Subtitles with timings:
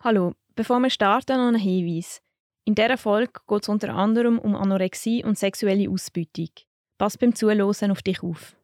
[0.00, 2.22] Hallo, bevor wir starten, noch ein Hinweis.
[2.64, 6.50] In dieser Folge geht es unter anderem um Anorexie und sexuelle Ausbeutung.
[6.98, 8.54] Pass beim Zuhören auf dich auf.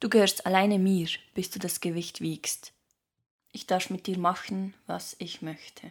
[0.00, 2.74] Du gehörst alleine mir, bis du das Gewicht wiegst.
[3.52, 5.90] Ich darf mit dir machen, was ich möchte.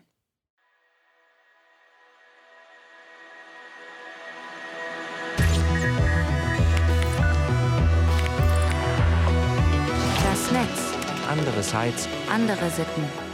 [10.23, 10.93] Das Netz.
[11.27, 13.32] Andererseits Andere Sitten.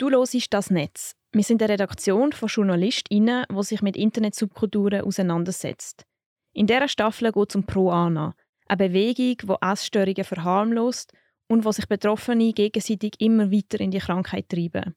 [0.00, 1.14] Du hörst das Netz.
[1.32, 6.06] Wir sind eine Redaktion von JournalistInnen, die sich mit Internetsubkulturen auseinandersetzt.
[6.54, 8.34] In dieser Staffel geht es um Pro-Ana,
[8.66, 11.12] eine Bewegung, die Essstörungen verharmlost
[11.48, 14.94] und wo sich Betroffene gegenseitig immer weiter in die Krankheit treiben.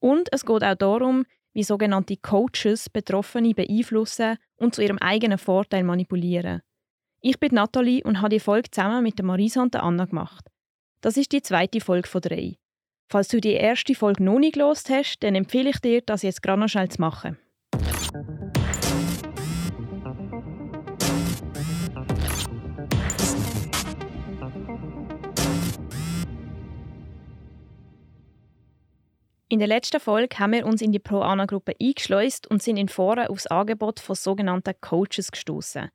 [0.00, 5.84] Und es geht auch darum, wie sogenannte Coaches Betroffene beeinflussen und zu ihrem eigenen Vorteil
[5.84, 6.62] manipulieren.
[7.20, 10.46] Ich bin Nathalie und habe die Folge zusammen mit der Marisa und der Anna gemacht.
[11.02, 12.56] Das ist die zweite Folge von drei.
[13.10, 16.42] Falls du die erste Folge noch nicht gelost hast, dann empfehle ich dir, das jetzt
[16.42, 17.38] gerade noch schnell zu machen.
[29.50, 33.28] In der letzten Folge haben wir uns in die Pro-Ana-Gruppe eingeschleust und sind in Foren
[33.28, 35.88] aufs Angebot von sogenannten Coaches gestoßen.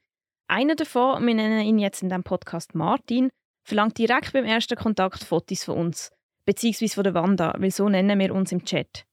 [0.48, 3.30] Einer davon, wir nennen ihn jetzt in diesem Podcast Martin,
[3.64, 6.12] verlangt direkt beim ersten Kontakt Fotos von uns
[6.46, 9.06] beziehungsweise von der Wanda, weil so nennen wir uns im Chat.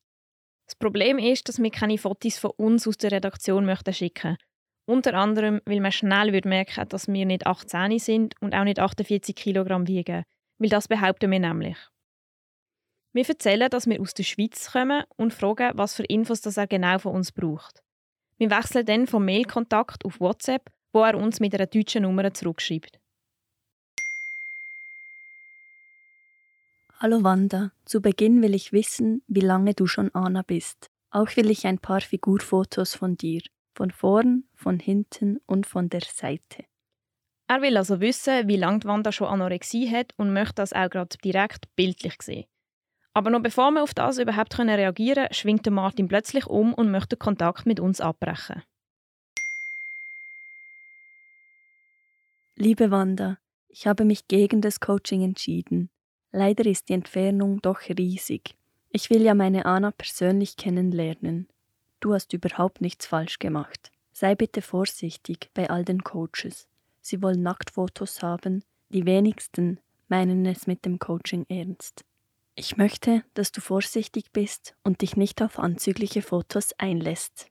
[0.66, 4.36] Das Problem ist, dass wir keine Fotos von uns aus der Redaktion möchten schicken.
[4.86, 8.78] Unter anderem, weil man schnell wird merken, dass wir nicht 18 sind und auch nicht
[8.78, 10.24] 48 Kilogramm wiegen,
[10.58, 11.76] weil das behaupten wir nämlich.
[13.12, 16.68] Wir erzählen, dass wir aus der Schweiz kommen und fragen, was für Infos das er
[16.68, 17.82] genau von uns braucht.
[18.38, 22.99] Wir wechseln dann vom Mailkontakt auf WhatsApp, wo er uns mit einer deutschen Nummer zurückschreibt.
[27.02, 30.90] Hallo Wanda, zu Beginn will ich wissen, wie lange du schon Anna bist.
[31.10, 33.40] Auch will ich ein paar Figurfotos von dir.
[33.74, 36.66] Von vorn, von hinten und von der Seite.
[37.48, 41.16] Er will also wissen, wie lange Wanda schon Anorexie hat und möchte das auch gerade
[41.24, 42.44] direkt bildlich sehen.
[43.14, 46.90] Aber noch bevor wir auf das überhaupt reagieren können, schwingt der Martin plötzlich um und
[46.90, 48.62] möchte Kontakt mit uns abbrechen.
[52.56, 55.88] Liebe Wanda, ich habe mich gegen das Coaching entschieden.
[56.32, 58.54] Leider ist die Entfernung doch riesig.
[58.90, 61.48] Ich will ja meine Anna persönlich kennenlernen.
[62.00, 63.90] Du hast überhaupt nichts falsch gemacht.
[64.12, 66.66] Sei bitte vorsichtig bei all den Coaches.
[67.00, 68.64] Sie wollen Nacktfotos haben.
[68.90, 72.04] Die wenigsten meinen es mit dem Coaching ernst.
[72.56, 77.46] Ich möchte, dass du vorsichtig bist und dich nicht auf anzügliche Fotos einlässt.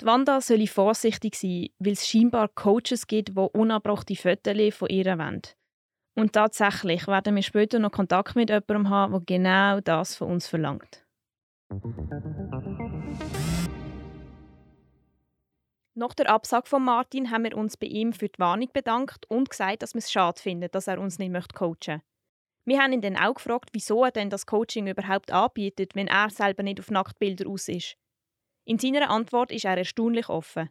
[0.00, 5.06] Die Wanda soll vorsichtig sein, weil es scheinbar Coaches gibt, die unabbrachte Fotos von ihr
[5.06, 5.56] wollen.
[6.16, 10.46] Und tatsächlich werden wir später noch Kontakt mit jemandem haben, der genau das von uns
[10.46, 11.04] verlangt.
[15.94, 19.50] Nach der Absage von Martin haben wir uns bei ihm für die Warnung bedankt und
[19.50, 22.02] gesagt, dass wir es schade finden, dass er uns nicht coachen möchte.
[22.64, 26.30] Wir haben ihn dann auch gefragt, wieso er denn das Coaching überhaupt anbietet, wenn er
[26.30, 27.96] selber nicht auf Nacktbilder aus ist.
[28.64, 30.70] In seiner Antwort ist er erstaunlich offen.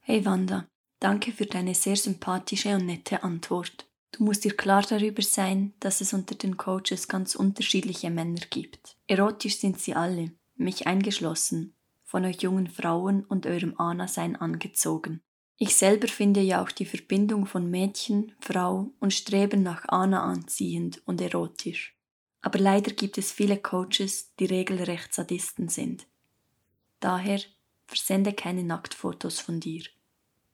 [0.00, 0.66] Hey Wanda,
[1.00, 3.86] danke für deine sehr sympathische und nette Antwort.
[4.16, 8.96] Du musst dir klar darüber sein, dass es unter den Coaches ganz unterschiedliche Männer gibt.
[9.08, 15.20] Erotisch sind sie alle, mich eingeschlossen, von euch jungen Frauen und eurem Ana-Sein angezogen.
[15.56, 21.02] Ich selber finde ja auch die Verbindung von Mädchen, Frau und Streben nach Ana anziehend
[21.06, 21.96] und erotisch.
[22.40, 26.06] Aber leider gibt es viele Coaches, die regelrecht Sadisten sind.
[27.00, 27.40] Daher
[27.88, 29.82] versende keine Nacktfotos von dir.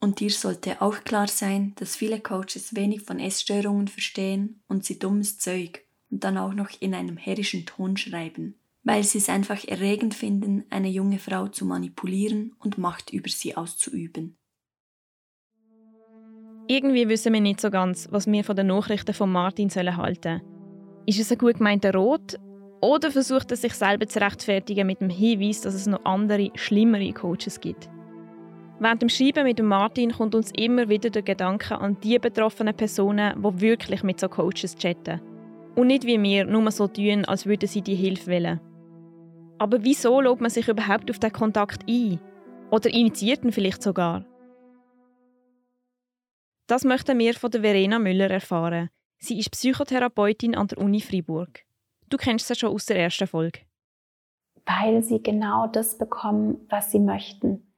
[0.00, 4.98] Und dir sollte auch klar sein, dass viele Coaches wenig von Essstörungen verstehen und sie
[4.98, 9.62] dummes Zeug und dann auch noch in einem herrischen Ton schreiben, weil sie es einfach
[9.64, 14.38] erregend finden, eine junge Frau zu manipulieren und Macht über sie auszuüben.
[16.66, 20.40] Irgendwie wissen wir nicht so ganz, was wir von den Nachrichten von Martin sollen halten.
[21.04, 22.36] Ist es ein gut gemeinter Rot
[22.80, 27.12] oder versucht er sich selber zu rechtfertigen mit dem Hinweis, dass es noch andere, schlimmere
[27.12, 27.90] Coaches gibt?
[28.82, 33.34] Während dem Schreiben mit Martin kommt uns immer wieder der Gedanke an die betroffenen Personen,
[33.42, 35.20] die wirklich mit so Coaches chatten.
[35.76, 38.58] Und nicht wie wir nur so tun, als würden sie die Hilfe wollen.
[39.58, 42.18] Aber wieso lobt man sich überhaupt auf den Kontakt ein?
[42.70, 44.24] Oder initiiert ihn vielleicht sogar?
[46.66, 48.88] Das möchten wir von der Verena Müller erfahren.
[49.18, 51.66] Sie ist Psychotherapeutin an der Uni Freiburg.
[52.08, 53.60] Du kennst sie schon aus der ersten Folge.
[54.64, 57.69] Weil sie genau das bekommen, was sie möchten.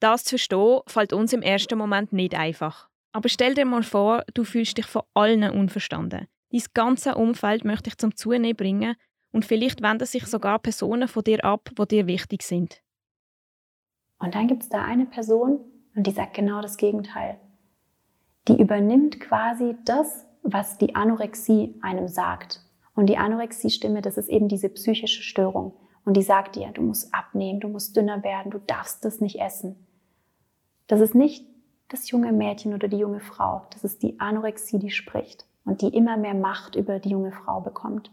[0.00, 2.88] Das zu verstehen, fällt uns im ersten Moment nicht einfach.
[3.12, 6.26] Aber stell dir mal vor, du fühlst dich von allen unverstanden.
[6.50, 8.96] Dein ganze Umfeld möchte ich zum Zunehmen bringen
[9.32, 12.82] und vielleicht wenden sich sogar Personen von dir ab, die dir wichtig sind.
[14.18, 15.60] Und dann gibt es da eine Person
[15.94, 17.38] und die sagt genau das Gegenteil.
[18.48, 22.64] Die übernimmt quasi das, was die Anorexie einem sagt.
[22.94, 25.74] Und die Anorexie-Stimme, das ist eben diese psychische Störung.
[26.04, 29.38] Und die sagt dir, du musst abnehmen, du musst dünner werden, du darfst das nicht
[29.38, 29.86] essen.
[30.90, 31.46] Das ist nicht
[31.88, 33.62] das junge Mädchen oder die junge Frau.
[33.70, 37.60] Das ist die Anorexie, die spricht und die immer mehr Macht über die junge Frau
[37.60, 38.10] bekommt.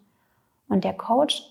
[0.70, 1.42] Und der Coach,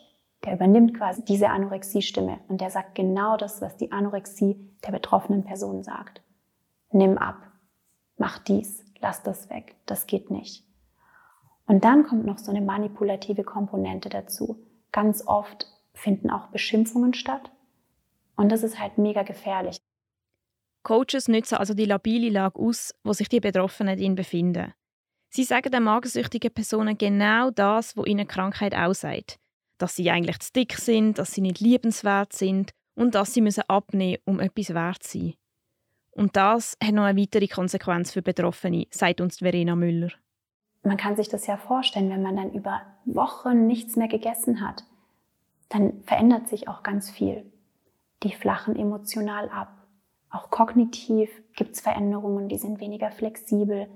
[0.44, 4.56] der übernimmt quasi diese Anorexie-Stimme und der sagt genau das, was die Anorexie
[4.86, 6.22] der betroffenen Person sagt.
[6.92, 7.38] Nimm ab,
[8.18, 10.64] mach dies, lass das weg, das geht nicht.
[11.66, 14.64] Und dann kommt noch so eine manipulative Komponente dazu.
[14.92, 17.50] Ganz oft finden auch Beschimpfungen statt.
[18.36, 19.78] Und das ist halt mega gefährlich.
[20.86, 24.72] Coaches nutzen also die labile Lage aus, wo sich die Betroffenen in befinden.
[25.30, 29.40] Sie sagen den magensüchtigen Personen genau das, was ihnen Krankheit aussagt.
[29.78, 33.64] Dass sie eigentlich zu dick sind, dass sie nicht liebenswert sind und dass sie müssen
[33.66, 35.34] abnehmen um etwas wert zu sein.
[36.12, 40.12] Und das hat noch eine weitere Konsequenz für Betroffene, sagt uns Verena Müller.
[40.84, 44.84] Man kann sich das ja vorstellen, wenn man dann über Wochen nichts mehr gegessen hat,
[45.68, 47.44] dann verändert sich auch ganz viel.
[48.22, 49.75] Die flachen emotional ab.
[50.36, 53.88] Auch kognitiv gibt es Veränderungen, die sind weniger flexibel,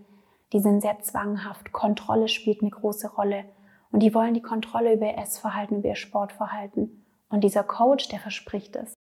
[0.54, 1.70] die sind sehr zwanghaft.
[1.70, 3.44] Kontrolle spielt eine große Rolle.
[3.92, 7.04] Und die wollen die Kontrolle über ihr Essverhalten, über ihr Sportverhalten.
[7.28, 8.94] Und dieser Coach, der verspricht es.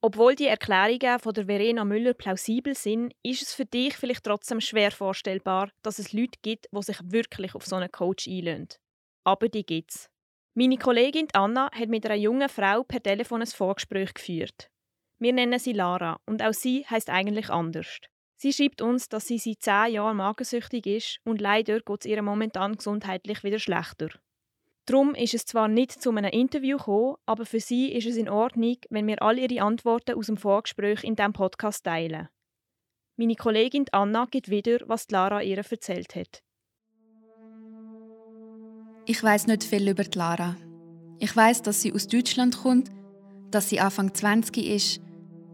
[0.00, 4.62] Obwohl die Erklärungen von der Verena Müller plausibel sind, ist es für dich vielleicht trotzdem
[4.62, 8.68] schwer vorstellbar, dass es Leute gibt, die sich wirklich auf so einen Coach einlösen.
[9.24, 10.08] Aber die gibt's.
[10.54, 14.71] Meine Kollegin Anna hat mit einer jungen Frau per Telefon ein Vorgespräch geführt.
[15.22, 18.00] Wir nennen sie Lara und auch sie heißt eigentlich anders.
[18.34, 22.20] Sie schreibt uns, dass sie seit zehn Jahren magensüchtig ist und leider geht es ihr
[22.22, 24.08] momentan gesundheitlich wieder schlechter.
[24.84, 28.28] Darum ist es zwar nicht zu einem Interview gekommen, aber für sie ist es in
[28.28, 32.28] Ordnung, wenn wir all ihre Antworten aus dem Vorgespräch in diesem Podcast teilen.
[33.16, 36.42] Meine Kollegin Anna gibt wieder, was Lara ihr erzählt hat.
[39.06, 40.56] Ich weiß nicht viel über Lara.
[41.20, 42.90] Ich weiß, dass sie aus Deutschland kommt,
[43.52, 45.00] dass sie Anfang 20 ist,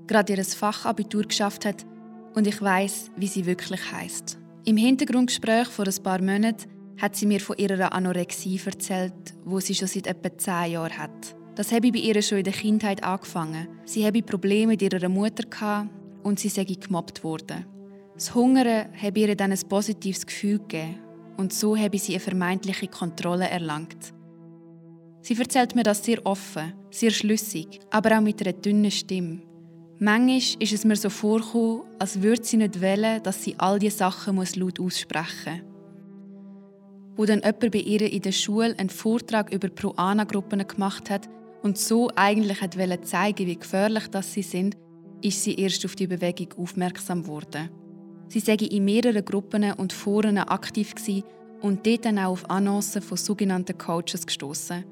[0.09, 1.87] gerade ihr Fachabitur geschafft hat
[2.35, 4.39] und ich weiß, wie sie wirklich heißt.
[4.65, 6.69] Im Hintergrundgespräch vor ein paar Monaten
[7.01, 11.37] hat sie mir von ihrer Anorexie erzählt, wo sie schon seit etwa 10 Jahren hat.
[11.55, 13.69] Das habe ich bei ihr schon in der Kindheit angefangen.
[13.85, 15.89] Sie habe Probleme mit ihrer Mutter
[16.23, 17.67] und sie sei gemobbt worden.
[18.15, 20.99] Das Hungern habe ihr dann ein positives Gefühl gegeben
[21.37, 24.13] und so habe sie eine vermeintliche Kontrolle erlangt.
[25.23, 29.48] Sie erzählt mir das sehr offen, sehr schlüssig, aber auch mit einer dünnen Stimme.
[30.01, 33.97] Manchmal ist es mir so vorgekommen, als würde sie nicht wollen, dass sie all diese
[33.99, 37.17] Sachen laut aussprechen muss.
[37.17, 41.29] Wo dann jemand bei ihr in der Schule einen Vortrag über Pro-Ana-Gruppen gemacht hat
[41.65, 44.77] und so eigentlich wollte zeigen, wie gefährlich das sie sind,
[45.21, 47.69] ist sie erst auf die Bewegung aufmerksam geworden.
[48.29, 50.95] Sie sei in mehreren Gruppen und Foren aktiv
[51.61, 54.85] und dort dann auch auf Annoncen von sogenannten Coaches gestoßen.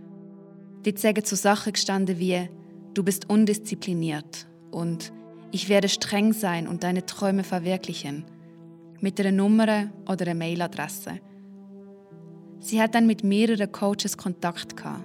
[0.83, 2.49] Dort sagen so Sachen gestanden wie
[2.93, 5.13] «Du bist undiszipliniert» und
[5.53, 8.25] «Ich werde streng sein und deine Träume verwirklichen»
[9.01, 11.21] mit einer Nummer oder einer Mailadresse.
[12.61, 15.05] Sie hat dann mit mehreren Coaches Kontakt gehabt.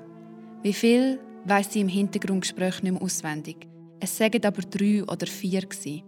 [0.64, 3.68] Wie viel weiß sie im Hintergrundgespräch nicht mehr auswendig.
[4.00, 6.04] Es sagen aber drei oder vier gewesen.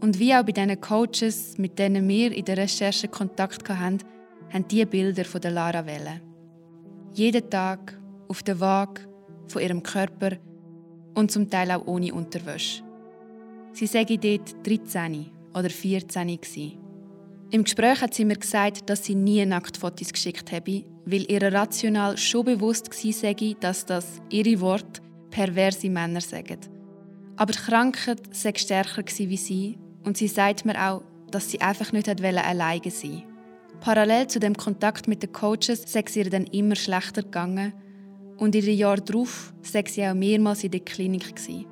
[0.00, 3.98] Und wie auch bei diesen Coaches, mit denen wir in der Recherche Kontakt hatten,
[4.52, 6.20] haben diese Bilder von der Lara Welle.
[7.12, 9.02] Jeden Tag auf der Waage
[9.46, 10.36] von ihrem Körper
[11.18, 12.82] und zum Teil auch ohne Unterwäsche.
[13.72, 16.78] Sie sei dort 13 oder 14 gewesen.
[17.50, 22.16] Im Gespräch hat sie mir gesagt, dass sie nie Nacktfotos geschickt habe, weil ihr rational
[22.16, 26.60] schon bewusst war, dass das ihre Worte perverse Männer sagen.
[27.36, 31.92] Aber die Krankheit sei stärker wie sie und sie sagt mir auch, dass sie einfach
[31.92, 33.24] nicht alleine sein wollte.
[33.80, 37.72] Parallel zu dem Kontakt mit den Coaches sei es ihr dann immer schlechter gegangen
[38.38, 41.66] und in den Jahren darauf sei sie auch mehrmals in der Klinik gewesen,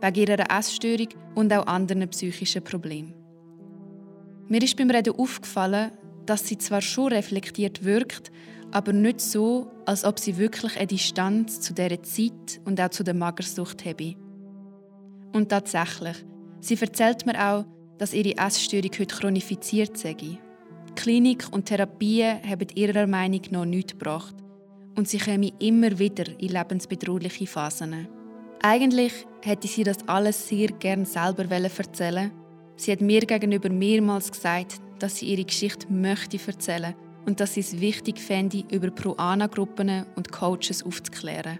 [0.00, 3.14] wegen ihrer Essstörung und auch anderen psychischen Problemen.
[4.48, 5.92] Mir ist beim Reden aufgefallen,
[6.26, 8.30] dass sie zwar schon reflektiert wirkt,
[8.72, 13.04] aber nicht so, als ob sie wirklich eine Distanz zu dieser Zeit und auch zu
[13.04, 14.16] der Magersucht habe.
[15.32, 16.16] Und tatsächlich,
[16.60, 17.64] Sie erzählt mir auch,
[17.98, 20.16] dass ihre Essstörung heute chronifiziert sei.
[20.94, 24.41] Klinik und Therapien haben ihrer Meinung nach nichts gebracht
[24.96, 28.08] und sie kommen immer wieder in lebensbedrohliche Phasen.
[28.62, 32.30] Eigentlich hätte sie das alles sehr gern selber erzählen
[32.76, 36.94] Sie hat mir gegenüber mehrmals gesagt, dass sie ihre Geschichte möchte erzählen
[37.26, 41.58] und dass sie es wichtig fände, über Pro-Ana-Gruppen und Coaches aufzuklären.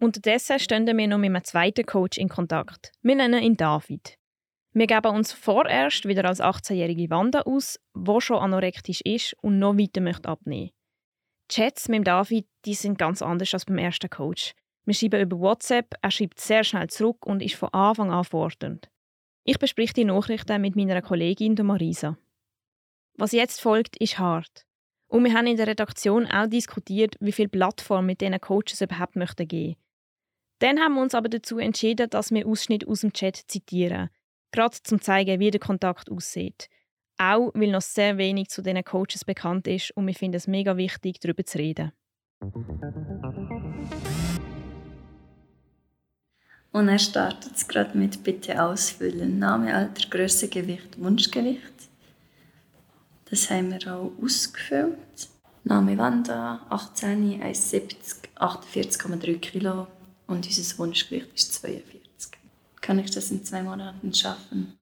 [0.00, 2.92] Unterdessen stehen wir noch mit einem zweiten Coach in Kontakt.
[3.02, 4.16] Wir nennen ihn David.
[4.72, 9.76] Wir geben uns vorerst wieder als 18-jährige Wanda aus, die schon anorektisch ist und noch
[9.76, 10.70] weiter möchte abnehmen.
[11.50, 14.52] Die Chats mit David die sind ganz anders als beim ersten Coach.
[14.84, 18.88] Wir schreiben über WhatsApp, er schreibt sehr schnell zurück und ist von Anfang an fordernd.
[19.42, 22.16] Ich bespreche die Nachrichten mit meiner Kollegin Marisa.
[23.14, 24.64] Was jetzt folgt, ist hart.
[25.08, 29.16] Und wir haben in der Redaktion auch diskutiert, wie viel Plattform mit diesen Coaches überhaupt
[29.16, 29.76] möchten geben.
[30.60, 34.10] Dann haben wir uns aber dazu entschieden, dass wir Ausschnitte aus dem Chat zitieren,
[34.50, 36.68] gerade zum zeigen, wie der Kontakt aussieht.
[37.16, 40.76] Auch weil noch sehr wenig zu diesen Coaches bekannt ist und wir finden es mega
[40.76, 41.92] wichtig, darüber zu reden.
[46.70, 49.38] Und er startet es gerade mit Bitte ausfüllen.
[49.38, 51.88] Name, Alter, Größe, Gewicht, Wunschgewicht.
[53.30, 54.96] Das haben wir auch ausgefüllt.
[55.64, 59.88] Name Wanda, 18, 1,70, 48,3 Kilo
[60.28, 62.38] und unser Wunschgewicht ist 42.
[62.80, 64.78] Kann ich das in zwei Monaten schaffen?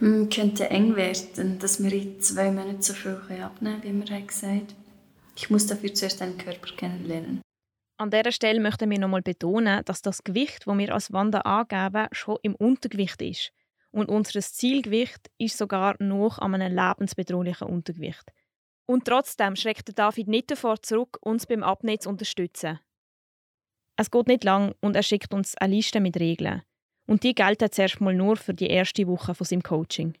[0.00, 4.20] Hm, könnte eng werden, dass wir in zwei Monaten so viel abnehmen können, wie wir
[4.22, 4.66] gesagt haben.
[5.36, 7.40] Ich muss dafür zuerst deinen Körper kennenlernen.
[7.98, 12.08] An dieser Stelle möchten wir nochmal betonen, dass das Gewicht, das wir als Wanda angeben,
[12.10, 13.52] schon im Untergewicht ist
[13.92, 18.24] und unser Zielgewicht ist sogar noch an einem lebensbedrohlichen Untergewicht.
[18.86, 22.80] Und trotzdem schreckt David nicht davor zurück, uns beim Abnehmen zu unterstützen.
[24.02, 26.62] Es geht nicht lang und er schickt uns eine Liste mit Regeln.
[27.06, 30.14] Und die gelten zuerst mal nur für die erste Woche von seinem Coaching.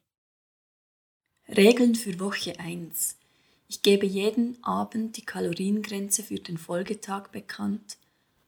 [1.48, 3.18] Regeln für Woche 1.
[3.66, 7.98] Ich gebe jeden Abend die Kaloriengrenze für den Folgetag bekannt.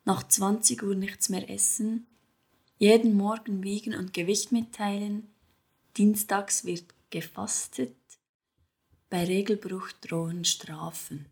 [0.04, 2.06] Nach 20 Uhr nichts mehr essen,
[2.78, 5.34] jeden Morgen Wiegen und Gewicht mitteilen.
[5.96, 7.96] Dienstags wird gefastet.
[9.10, 11.26] Bei Regelbruch drohen Strafen.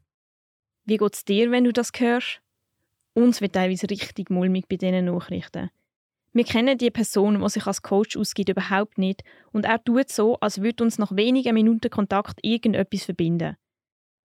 [0.86, 2.42] Wie geht's dir, wenn du das hörst?
[3.14, 5.70] Uns wird teilweise richtig mulmig bei diesen Nachrichten.
[6.34, 10.36] Wir kennen die Person, die sich als Coach ausgibt, überhaupt nicht und er tut so,
[10.40, 13.56] als würde uns nach wenigen Minuten Kontakt irgendetwas verbinden.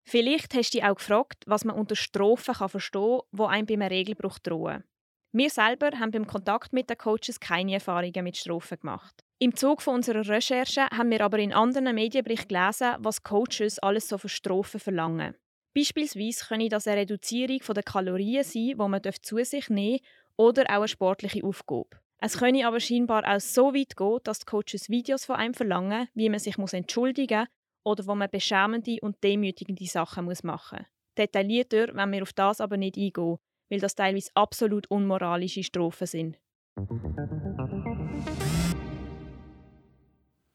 [0.06, 3.82] Vielleicht hast du dich auch gefragt, was man unter Strophen verstehen kann, die einem beim
[3.82, 4.86] Regelbruch drohen.
[5.34, 9.26] Wir selber haben beim Kontakt mit den Coaches keine Erfahrungen mit Strophen gemacht.
[9.40, 14.18] Im Zug unserer Recherche haben wir aber in anderen Medienberichten gelesen, was Coaches alles so
[14.18, 15.36] für Strophen verlangen.
[15.78, 20.64] Beispielsweise können das eine Reduzierung der Kalorien sein, die man zu sich nehmen darf, oder
[20.64, 21.90] auch eine sportliche Aufgabe.
[22.20, 26.08] Es könne aber scheinbar auch so weit gehen, dass die Coaches Videos von einem verlangen,
[26.16, 27.48] wie man sich entschuldigen muss
[27.84, 30.88] oder wo man beschämende und demütigende Sachen machen muss.
[31.16, 33.38] Detaillierter wenn wir auf das aber nicht eingehen,
[33.70, 36.40] weil das teilweise absolut unmoralische Strophen sind.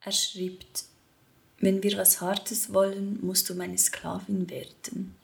[0.04, 0.91] Er schreibt,
[1.62, 5.14] wenn wir was Hartes wollen, musst du meine Sklavin werden.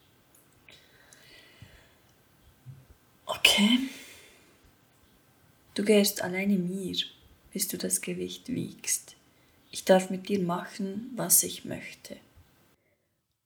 [3.26, 3.80] Okay.
[5.74, 6.96] Du gehst alleine mir,
[7.52, 9.16] bis du das Gewicht wiegst.
[9.70, 12.16] Ich darf mit dir machen, was ich möchte.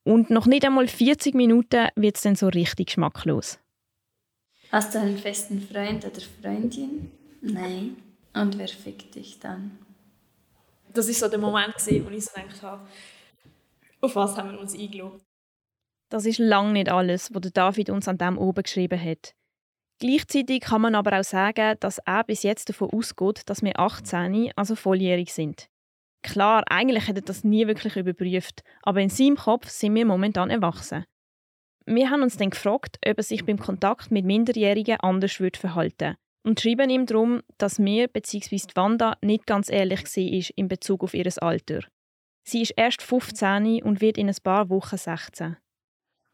[0.04, 3.58] Und noch nicht einmal 40 Minuten wird es dann so richtig geschmacklos.
[4.70, 7.10] Hast du einen festen Freund oder Freundin?
[7.40, 7.96] Nein.
[8.34, 9.78] Und wer fickt dich dann?
[10.94, 12.86] Das war so der Moment, wo ich so gedacht habe,
[14.00, 15.20] auf was haben wir uns eingeladen?
[16.10, 19.34] Das ist lange nicht alles, was David uns an dem oben geschrieben hat.
[19.98, 24.52] Gleichzeitig kann man aber auch sagen, dass er bis jetzt davon ausgeht, dass wir 18,
[24.56, 25.68] also volljährig sind.
[26.22, 30.50] Klar, eigentlich hat er das nie wirklich überprüft, aber in seinem Kopf sind wir momentan
[30.50, 31.04] erwachsen.
[31.86, 36.16] Wir haben uns dann gefragt, ob er sich beim Kontakt mit Minderjährigen anders würde verhalten
[36.44, 38.60] und schreiben ihm darum, dass mir bzw.
[38.74, 41.80] Wanda nicht ganz ehrlich war in Bezug auf ihr Alter.
[42.44, 45.56] Sie ist erst 15 und wird in ein paar Wochen 16.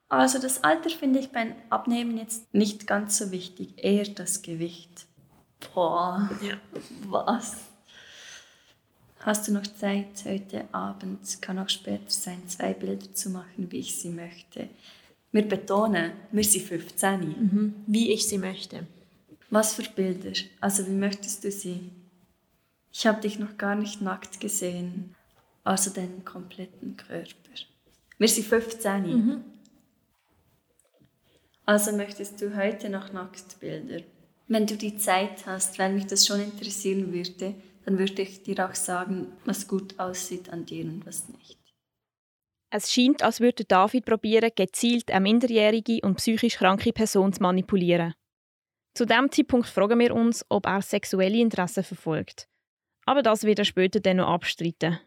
[0.09, 5.07] Also das Alter finde ich beim Abnehmen jetzt nicht ganz so wichtig, eher das Gewicht.
[5.75, 6.57] Boah, ja.
[7.09, 7.57] was?
[9.21, 13.81] Hast du noch Zeit heute Abend, kann auch später sein, zwei Bilder zu machen, wie
[13.81, 14.69] ich sie möchte?
[15.33, 17.21] Wir betonen, wir sind 15.
[17.21, 17.75] Mhm.
[17.87, 18.87] Wie ich sie möchte.
[19.51, 20.39] Was für Bilder?
[20.61, 21.91] Also wie möchtest du sie?
[22.93, 25.15] Ich habe dich noch gar nicht nackt gesehen,
[25.65, 27.33] also deinen kompletten Körper.
[28.19, 29.03] Wir sind 15.
[29.03, 29.45] Mhm.
[31.65, 34.03] Also möchtest du heute noch Nacktbilder?
[34.47, 38.67] Wenn du die Zeit hast, weil mich das schon interessieren würde, dann würde ich dir
[38.67, 41.59] auch sagen, was gut aussieht an dir und was nicht.
[42.71, 48.15] Es scheint, als würde David probieren, gezielt eine minderjährige und psychisch kranke Person zu manipulieren.
[48.99, 52.49] Zu dem Zeitpunkt fragen wir uns, ob er sexuelle Interessen verfolgt.
[53.07, 54.99] Aber das wird er später dann noch abstreiten.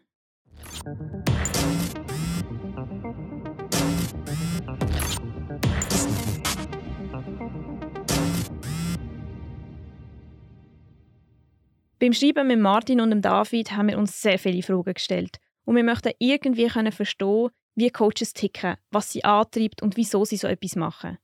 [11.98, 15.36] Beim Schreiben mit Martin und David haben wir uns sehr viele Fragen gestellt.
[15.66, 20.48] Und wir möchten irgendwie verstehen, wie Coaches ticken, was sie antreibt und wieso sie so
[20.48, 21.18] etwas machen.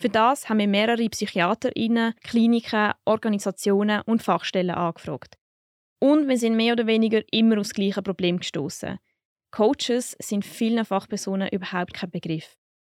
[0.00, 5.36] Für das haben wir mehrere PsychiaterInnen, Kliniken, Organisationen und Fachstellen angefragt.
[6.00, 8.98] Und wir sind mehr oder weniger immer aufs gleiche Problem gestoßen.
[9.50, 12.56] Coaches sind vielen Fachpersonen überhaupt kein Begriff.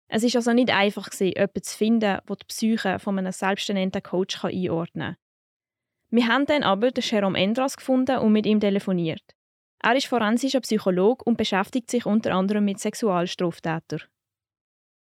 [0.07, 4.43] Es ist also nicht einfach, jemanden zu finden, der die Psyche von einem selbsternannten Coach
[4.43, 5.17] einordnen kann.
[6.11, 9.35] Wir haben dann aber den Jerome Endras gefunden und mit ihm telefoniert.
[9.83, 14.01] Er ist forensischer Psychologe und beschäftigt sich unter anderem mit Sexualstraftätern.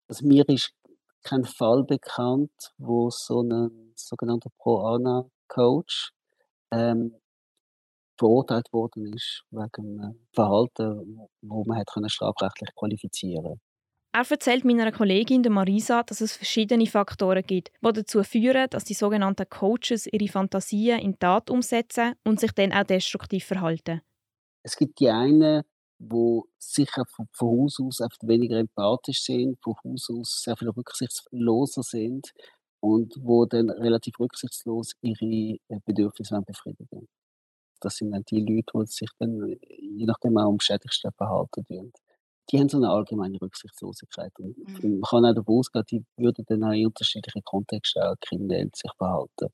[0.08, 0.74] Also mir ist
[1.22, 6.12] kein Fall bekannt, wo so ein sogenannter Pro-Ana-Coach
[6.72, 7.14] ähm,
[8.18, 13.60] verurteilt worden ist wegen einem Verhalten, wo man hat strafrechtlich qualifizieren.
[14.12, 18.94] Er erzählt meiner Kollegin Marisa, dass es verschiedene Faktoren gibt, die dazu führen, dass die
[18.94, 24.00] sogenannten Coaches ihre Fantasien in Tat umsetzen und sich dann auch destruktiv verhalten.
[24.64, 25.62] Es gibt die einen,
[25.98, 30.70] die sicher von, von Haus aus oft weniger empathisch sind, von Haus aus sehr viel
[30.70, 32.32] rücksichtsloser sind
[32.80, 37.08] und wo dann relativ rücksichtslos ihre äh, Bedürfnisse befriedigen.
[37.80, 41.64] Das sind dann die Leute, die sich dann je nachdem auch am schädigsten verhalten.
[41.64, 41.92] Tun
[42.50, 44.32] die haben so eine allgemeine Rücksichtslosigkeit.
[44.38, 45.00] Und mhm.
[45.00, 48.90] man kann auch davon ausgehen, die würden dann auch in unterschiedlichen Kontexten auch kriminell sich
[48.96, 49.48] verhalten.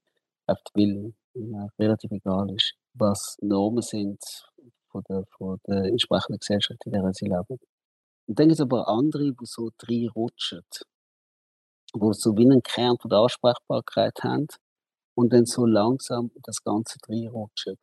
[0.47, 4.23] Einfach weil ihnen relativ egal ist, was Normen sind
[4.95, 7.59] von der, von der entsprechenden Gesellschaft, in der sie leben.
[8.27, 10.63] Und dann gibt es aber andere, die so reinrutschen,
[11.95, 14.47] die so wie einen Kern von der Ansprechbarkeit haben
[15.17, 17.77] und dann so langsam das Ganze reinrutschen.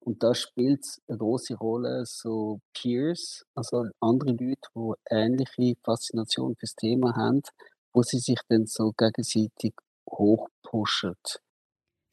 [0.00, 6.74] Und da spielt eine große Rolle, so Peers, also andere Leute, die ähnliche Faszination fürs
[6.74, 7.40] Thema haben,
[7.94, 9.72] wo sie sich dann so gegenseitig
[10.10, 11.14] hochpushen.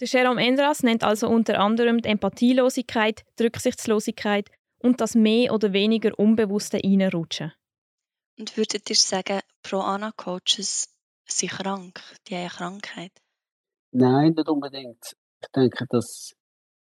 [0.01, 5.73] Der Jerome Endras nennt also unter anderem die Empathielosigkeit, die Rücksichtslosigkeit und das mehr oder
[5.73, 7.53] weniger unbewusste Reinrutschen.
[8.39, 10.89] Und würdet ihr sagen, Pro-Ana-Coaches
[11.27, 13.11] sind krank, die haben eine Krankheit?
[13.91, 15.15] Nein, nicht unbedingt.
[15.39, 16.33] Ich denke, dass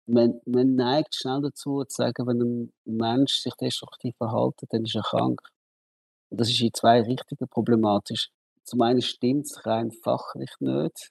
[0.06, 4.94] man, man neigt schnell dazu zu sagen, wenn ein Mensch sich destruktiv verhält, dann ist
[4.94, 5.42] er krank.
[6.30, 8.30] Und das ist in zwei Richtungen problematisch.
[8.62, 11.10] Zum einen stimmt es rein fachlich nicht,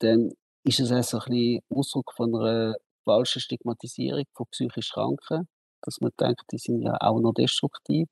[0.00, 0.32] dann
[0.66, 2.74] ist es auch ein bisschen Ausdruck von einer
[3.04, 5.48] falschen Stigmatisierung von psychisch Kranken,
[5.82, 8.08] dass man denkt, die sind ja auch noch destruktiv,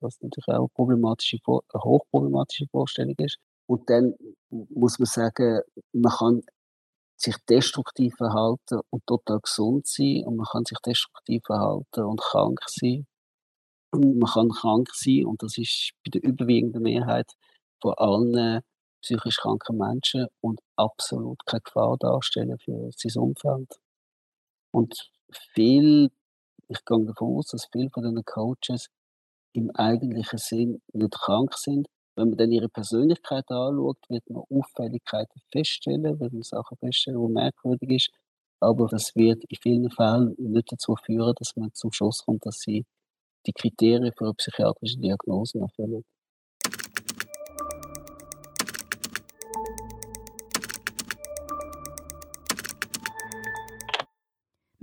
[0.00, 3.38] was natürlich auch eine, problematische, eine hochproblematische Vorstellung ist.
[3.66, 4.14] Und dann
[4.50, 5.62] muss man sagen,
[5.92, 6.42] man kann
[7.16, 12.60] sich destruktiv verhalten und total gesund sein und man kann sich destruktiv verhalten und krank
[12.66, 13.06] sein.
[13.92, 17.30] Und man kann krank sein und das ist bei der überwiegenden Mehrheit
[17.80, 18.60] von allen
[19.04, 23.70] psychisch kranken Menschen und absolut keine Gefahr darstellen für sein Umfeld.
[24.72, 25.10] Und
[25.52, 26.10] viel,
[26.68, 28.88] ich gehe davon aus, dass viele von diesen Coaches
[29.52, 31.86] im eigentlichen Sinn nicht krank sind,
[32.16, 37.32] wenn man dann ihre Persönlichkeit anschaut, wird man Auffälligkeiten feststellen, wird man Sachen feststellen, die
[37.32, 38.10] merkwürdig ist.
[38.60, 42.58] Aber das wird in vielen Fällen nicht dazu führen, dass man zum Schluss kommt, dass
[42.58, 42.84] sie
[43.46, 46.04] die Kriterien für eine psychiatrische Diagnose erfüllen.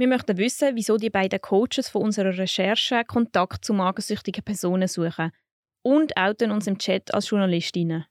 [0.02, 5.32] Wir möchten wissen, wieso die beiden Coaches von unserer Recherche Kontakt zu magensüchtigen Personen suchen
[5.84, 8.06] und outen uns im Chat als Journalistinnen.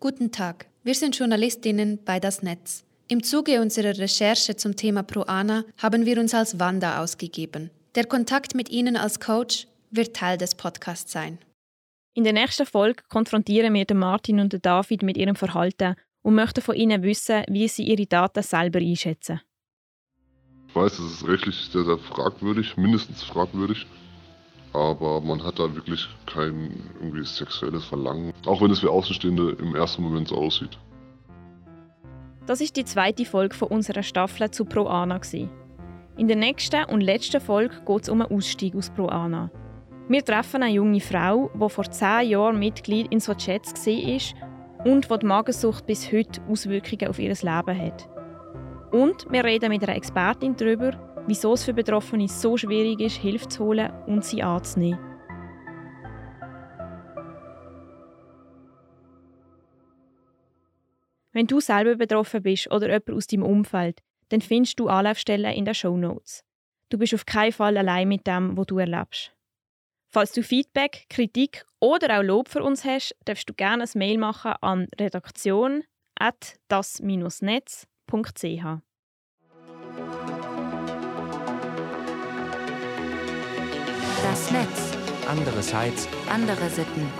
[0.00, 2.82] Guten Tag, wir sind Journalistinnen bei Das Netz.
[3.08, 7.70] Im Zuge unserer Recherche zum Thema ProAna haben wir uns als Wanda ausgegeben.
[7.94, 11.36] Der Kontakt mit Ihnen als Coach wird Teil des Podcasts sein.
[12.14, 16.74] In der nächsten Folge konfrontieren wir Martin und David mit ihrem Verhalten und möchten von
[16.74, 19.42] ihnen wissen, wie sie ihre Daten selber einschätzen.
[20.74, 23.86] Ich weiß, das ist rechtlich sehr, sehr fragwürdig, mindestens fragwürdig
[24.74, 29.74] aber man hat da wirklich kein irgendwie sexuelles Verlangen, auch wenn es für Außenstehende im
[29.74, 30.76] ersten Moment so aussieht.
[32.46, 35.20] Das ist die zweite Folge von unserer Staffel zu Pro Ana.
[36.16, 39.50] In der nächsten und letzten Folge geht es um einen Ausstieg aus Pro Ana.
[40.08, 45.10] Wir treffen eine junge Frau, die vor zehn Jahren Mitglied in so Chats war und
[45.10, 48.13] die, die Magensucht bis heute Auswirkungen auf ihr Leben hat.
[48.94, 50.92] Und wir reden mit einer Expertin darüber,
[51.26, 55.00] wieso es für Betroffene so schwierig ist, Hilfe zu holen und sie anzunehmen.
[61.32, 65.64] Wenn du selber betroffen bist oder jemand aus deinem Umfeld, dann findest du Anlaufstellen in
[65.64, 66.44] den Show Notes.
[66.88, 69.32] Du bist auf keinen Fall allein mit dem, was du erlebst.
[70.12, 74.18] Falls du Feedback, Kritik oder auch Lob für uns hast, darfst du gerne eine Mail
[74.18, 75.82] machen an redaktion
[76.68, 78.80] das-netz redaktion@das-netz.ch.
[84.22, 84.96] Das Netz.
[85.28, 86.08] Andere Sites.
[86.28, 87.10] Andere Sitten.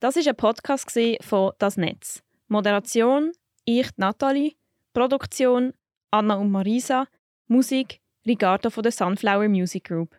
[0.00, 2.22] Das ist ein Podcast von Das Netz.
[2.48, 3.32] Moderation
[3.64, 4.54] ich Nathalie,
[4.92, 5.72] Produktion
[6.10, 7.06] Anna und Marisa,
[7.46, 10.16] Musik Ricardo von der Sunflower Music Group.